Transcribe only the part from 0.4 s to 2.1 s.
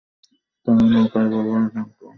তারা নৌকার ব্যবহার জানত।